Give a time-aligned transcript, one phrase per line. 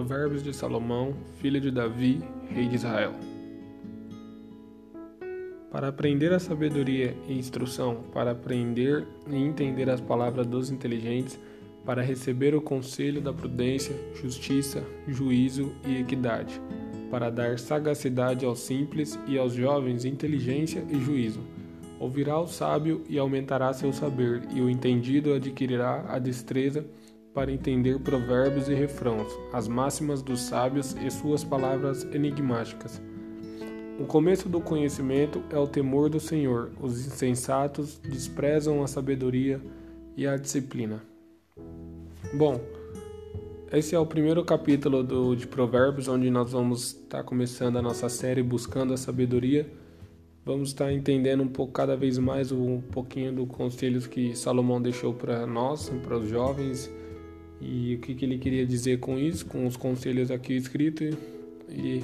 [0.00, 3.12] Provérbios de Salomão, filho de Davi, rei de Israel.
[5.70, 11.38] Para aprender a sabedoria e instrução, para aprender e entender as palavras dos inteligentes,
[11.84, 16.58] para receber o conselho da prudência, justiça, juízo e equidade,
[17.10, 21.40] para dar sagacidade aos simples e aos jovens inteligência e juízo.
[21.98, 26.86] Ouvirá o sábio e aumentará seu saber, e o entendido adquirirá a destreza
[27.32, 33.00] para entender provérbios e refrãos, as máximas dos sábios e suas palavras enigmáticas.
[34.00, 36.70] O começo do conhecimento é o temor do Senhor.
[36.80, 39.60] Os insensatos desprezam a sabedoria
[40.16, 41.02] e a disciplina.
[42.32, 42.58] Bom,
[43.70, 48.08] esse é o primeiro capítulo do, de Provérbios, onde nós vamos estar começando a nossa
[48.08, 49.70] série Buscando a Sabedoria.
[50.46, 55.12] Vamos estar entendendo um pouco, cada vez mais, um pouquinho dos conselhos que Salomão deixou
[55.12, 56.90] para nós, para os jovens,
[57.60, 61.14] e o que, que, ele queria dizer com isso, com os conselhos aqui escritos.
[61.68, 62.02] E,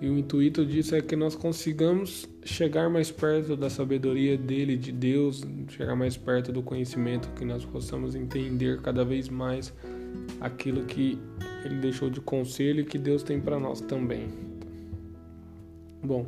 [0.00, 4.92] e o intuito disso é que nós consigamos chegar mais perto da sabedoria dele, de
[4.92, 9.72] Deus, chegar mais perto do conhecimento, que nós possamos entender cada vez mais
[10.40, 11.18] aquilo que
[11.64, 14.28] ele deixou de conselho e que Deus tem para nós também.
[16.02, 16.26] Bom,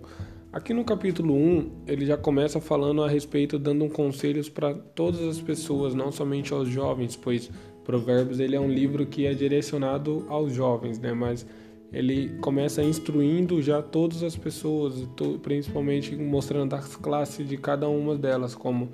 [0.53, 5.41] aqui no capítulo 1, ele já começa falando a respeito, dando conselhos para todas as
[5.41, 7.49] pessoas, não somente aos jovens, pois
[7.85, 11.13] Provérbios ele é um livro que é direcionado aos jovens, né?
[11.13, 11.47] Mas
[11.93, 15.09] ele começa instruindo já todas as pessoas,
[15.43, 18.91] principalmente mostrando as classes de cada uma delas, como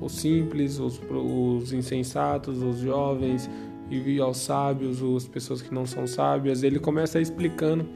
[0.00, 3.50] os simples, os, os insensatos, os jovens,
[3.90, 6.62] e aos sábios, as pessoas que não são sábias.
[6.62, 7.86] Ele começa explicando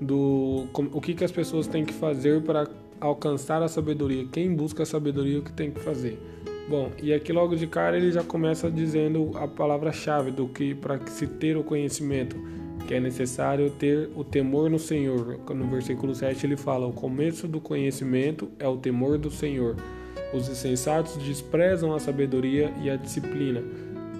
[0.00, 2.68] do o que, que as pessoas têm que fazer para
[3.00, 6.18] alcançar a sabedoria, quem busca a sabedoria, o que tem que fazer.
[6.68, 10.98] Bom, e aqui logo de cara ele já começa dizendo a palavra-chave do que para
[11.06, 12.36] se ter o conhecimento
[12.86, 15.38] que é necessário ter o temor no Senhor.
[15.48, 19.76] No versículo 7 ele fala: O começo do conhecimento é o temor do Senhor.
[20.32, 23.62] Os insensatos desprezam a sabedoria e a disciplina.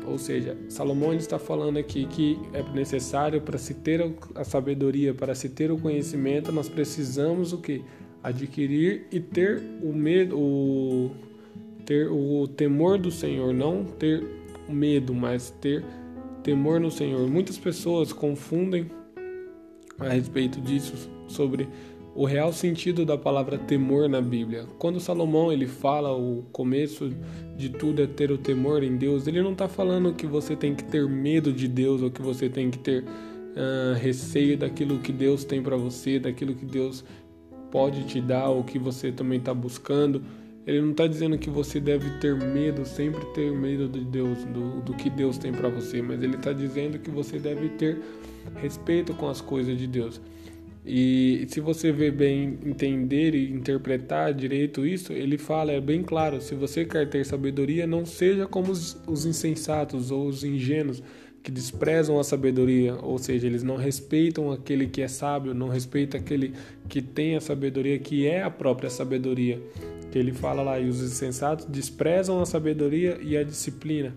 [0.06, 5.34] Ou seja, Salomão está falando aqui que é necessário para se ter a sabedoria, para
[5.34, 7.82] se ter o conhecimento, nós precisamos o que?
[8.22, 11.10] Adquirir e ter o medo, o,
[11.86, 14.22] ter o temor do Senhor, não ter
[14.68, 15.82] medo, mas ter
[16.42, 17.26] temor no Senhor.
[17.28, 18.90] Muitas pessoas confundem
[19.98, 21.68] a respeito disso sobre
[22.14, 24.66] o real sentido da palavra temor na Bíblia.
[24.78, 27.12] Quando Salomão ele fala o começo
[27.56, 30.74] de tudo é ter o temor em Deus, ele não está falando que você tem
[30.74, 35.12] que ter medo de Deus ou que você tem que ter uh, receio daquilo que
[35.12, 37.04] Deus tem para você, daquilo que Deus
[37.70, 40.22] pode te dar ou que você também está buscando.
[40.66, 44.80] Ele não está dizendo que você deve ter medo, sempre ter medo de Deus, do,
[44.80, 48.00] do que Deus tem para você, mas ele está dizendo que você deve ter
[48.56, 50.20] respeito com as coisas de Deus.
[50.84, 56.40] E se você ver bem, entender e interpretar direito isso, ele fala, é bem claro:
[56.40, 61.02] se você quer ter sabedoria, não seja como os, os insensatos ou os ingênuos
[61.42, 66.20] que desprezam a sabedoria, ou seja, eles não respeitam aquele que é sábio, não respeitam
[66.20, 66.52] aquele
[66.88, 69.60] que tem a sabedoria, que é a própria sabedoria
[70.10, 74.14] que ele fala lá, e os insensatos desprezam a sabedoria e a disciplina,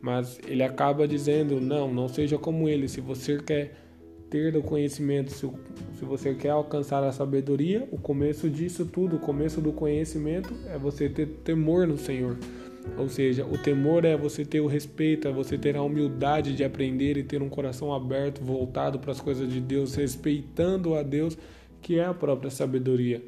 [0.00, 3.74] mas ele acaba dizendo, não, não seja como ele, se você quer
[4.30, 5.48] ter o conhecimento, se,
[5.98, 10.78] se você quer alcançar a sabedoria, o começo disso tudo, o começo do conhecimento é
[10.78, 12.38] você ter temor no Senhor.
[12.96, 16.64] Ou seja, o temor é você ter o respeito, é você ter a humildade de
[16.64, 21.36] aprender e ter um coração aberto, voltado para as coisas de Deus, respeitando a Deus,
[21.80, 23.22] que é a própria sabedoria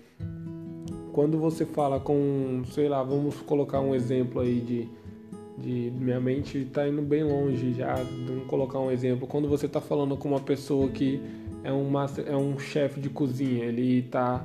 [1.14, 4.88] quando você fala com, sei lá, vamos colocar um exemplo aí de,
[5.56, 7.94] de minha mente está indo bem longe já,
[8.26, 9.24] vamos colocar um exemplo.
[9.24, 11.22] Quando você está falando com uma pessoa que
[11.62, 14.44] é um master, é um chefe de cozinha, ele está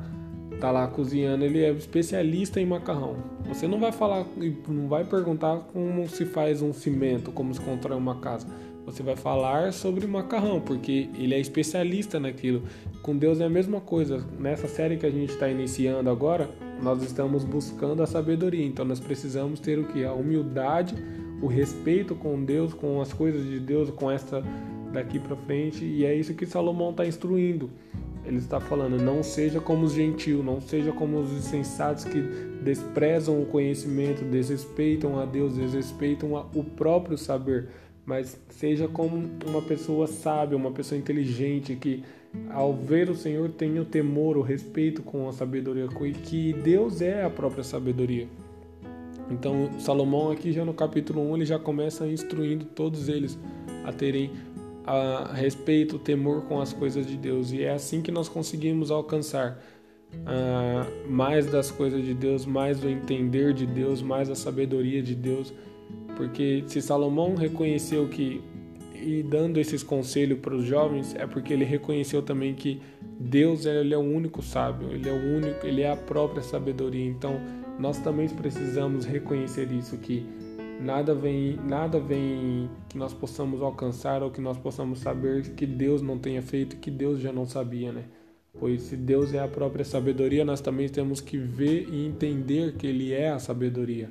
[0.61, 3.15] tá lá cozinhando, ele é especialista em macarrão.
[3.47, 4.27] Você não vai falar,
[4.67, 8.45] não vai perguntar como se faz um cimento, como se constrói uma casa.
[8.91, 12.63] Você vai falar sobre macarrão, porque ele é especialista naquilo.
[13.03, 14.25] Com Deus é a mesma coisa.
[14.39, 16.49] Nessa série que a gente está iniciando agora,
[16.81, 18.65] nós estamos buscando a sabedoria.
[18.65, 20.03] Então nós precisamos ter o que?
[20.03, 20.95] A humildade,
[21.39, 24.43] o respeito com Deus, com as coisas de Deus, com essa
[24.91, 25.85] daqui para frente.
[25.85, 27.69] E é isso que Salomão está instruindo.
[28.25, 32.21] Ele está falando: não seja como os gentios, não seja como os insensatos que
[32.63, 37.69] desprezam o conhecimento, desrespeitam a Deus, desrespeitam o próprio saber
[38.09, 42.03] mas seja como uma pessoa sábia, uma pessoa inteligente que
[42.49, 45.87] ao ver o Senhor tenha o temor, o respeito com a sabedoria,
[46.23, 48.27] que Deus é a própria sabedoria.
[49.29, 53.37] Então, Salomão aqui já no capítulo 1, ele já começa instruindo todos eles
[53.85, 54.31] a terem
[54.87, 57.51] a respeito, temor com as coisas de Deus.
[57.51, 59.63] E é assim que nós conseguimos alcançar
[60.15, 65.13] uh, mais das coisas de Deus, mais do entender de Deus, mais da sabedoria de
[65.13, 65.53] Deus.
[66.19, 68.41] Porque se Salomão reconheceu que
[68.93, 72.81] e dando esses conselhos para os jovens é porque ele reconheceu também que
[73.17, 77.05] Deus ele é o único sábio, ele é o único, ele é a própria sabedoria.
[77.05, 77.39] Então
[77.79, 80.25] nós também precisamos reconhecer isso que
[80.81, 86.01] nada vem, nada vem que nós possamos alcançar ou que nós possamos saber que Deus
[86.01, 88.03] não tenha feito, que Deus já não sabia, né?
[88.59, 92.87] Pois se Deus é a própria sabedoria, nós também temos que ver e entender que
[92.87, 94.09] ele é a sabedoria.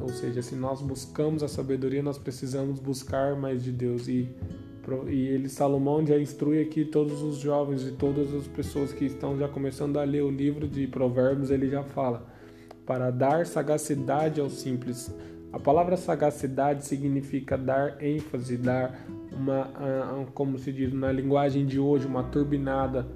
[0.00, 4.08] Ou seja, se nós buscamos a sabedoria, nós precisamos buscar mais de Deus.
[4.08, 4.28] E,
[5.08, 9.38] e ele, Salomão, já instrui aqui todos os jovens e todas as pessoas que estão
[9.38, 12.26] já começando a ler o livro de Provérbios, ele já fala:
[12.86, 15.14] para dar sagacidade aos simples.
[15.52, 19.68] A palavra sagacidade significa dar ênfase, dar uma,
[20.32, 23.06] como se diz na linguagem de hoje, uma turbinada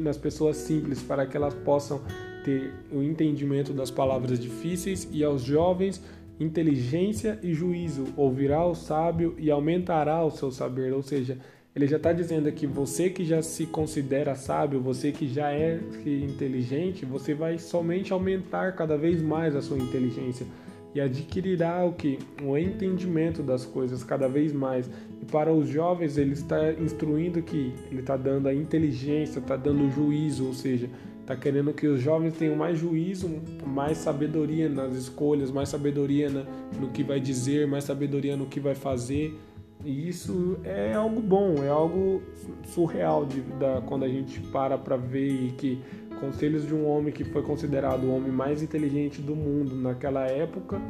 [0.00, 2.00] nas pessoas simples para que elas possam
[2.44, 6.02] ter o entendimento das palavras difíceis e aos jovens
[6.40, 8.06] inteligência e juízo.
[8.16, 10.92] Ouvirá o sábio e aumentará o seu saber.
[10.92, 11.38] Ou seja,
[11.74, 15.80] ele já está dizendo que você que já se considera sábio, você que já é
[16.06, 20.46] inteligente, você vai somente aumentar cada vez mais a sua inteligência
[20.94, 24.90] e adquirirá o que o entendimento das coisas cada vez mais.
[25.20, 29.90] E para os jovens ele está instruindo que ele está dando a inteligência, está dando
[29.90, 30.88] juízo, ou seja,
[31.28, 33.28] Está querendo que os jovens tenham mais juízo,
[33.66, 36.30] mais sabedoria nas escolhas, mais sabedoria
[36.80, 39.38] no que vai dizer, mais sabedoria no que vai fazer.
[39.84, 42.22] E isso é algo bom, é algo
[42.68, 45.78] surreal de, da, quando a gente para para ver e que
[46.18, 50.80] conselhos de um homem que foi considerado o homem mais inteligente do mundo naquela época,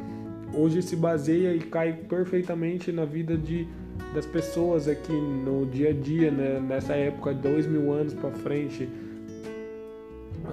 [0.53, 3.67] hoje se baseia e cai perfeitamente na vida de,
[4.15, 6.61] das pessoas aqui no dia a dia, né?
[6.61, 8.87] nessa época, dois mil anos para frente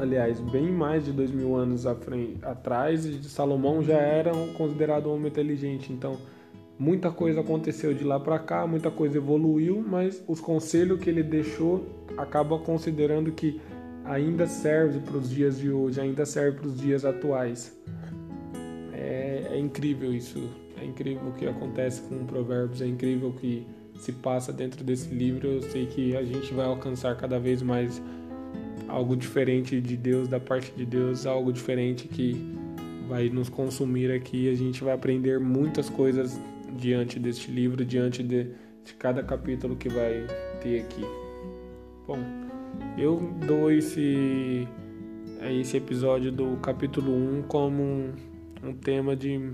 [0.00, 5.28] aliás, bem mais de dois mil anos frente, atrás, Salomão já era considerado um homem
[5.28, 5.92] inteligente.
[5.92, 6.16] Então,
[6.78, 11.22] muita coisa aconteceu de lá para cá, muita coisa evoluiu, mas os conselhos que ele
[11.22, 13.60] deixou acaba considerando que
[14.04, 17.76] ainda serve para os dias de hoje, ainda serve para os dias atuais.
[18.92, 20.48] É, é incrível isso,
[20.80, 23.66] é incrível o que acontece com Provérbios, é incrível o que
[23.98, 25.48] se passa dentro desse livro.
[25.48, 28.00] Eu sei que a gente vai alcançar cada vez mais
[28.88, 32.36] algo diferente de Deus, da parte de Deus, algo diferente que
[33.08, 34.48] vai nos consumir aqui.
[34.48, 36.40] A gente vai aprender muitas coisas
[36.76, 38.50] diante deste livro, diante de,
[38.84, 40.26] de cada capítulo que vai
[40.62, 41.02] ter aqui.
[42.06, 42.18] Bom,
[42.96, 44.66] eu dou esse,
[45.60, 48.12] esse episódio do capítulo 1 como um,
[48.62, 49.52] um tema de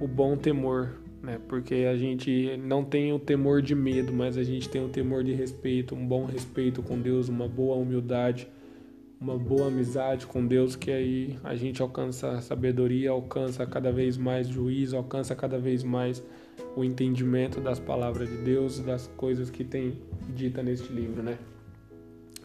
[0.00, 1.38] o bom temor, né?
[1.48, 5.22] Porque a gente não tem o temor de medo, mas a gente tem o temor
[5.24, 8.48] de respeito, um bom respeito com Deus, uma boa humildade
[9.20, 14.48] uma boa amizade com Deus, que aí a gente alcança sabedoria, alcança cada vez mais
[14.48, 16.22] juízo, alcança cada vez mais
[16.74, 20.00] o entendimento das palavras de Deus, das coisas que tem
[20.34, 21.38] dita neste livro, né?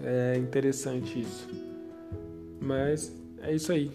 [0.01, 1.47] É interessante isso.
[2.59, 3.89] Mas é isso aí.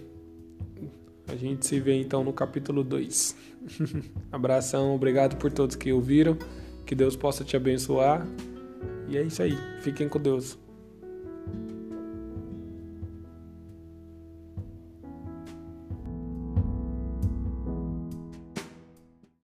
[1.29, 3.37] A gente se vê então no capítulo 2.
[4.33, 6.37] Abração, obrigado por todos que ouviram.
[6.87, 8.27] Que Deus possa te abençoar.
[9.07, 9.57] E é isso aí.
[9.81, 10.59] Fiquem com Deus.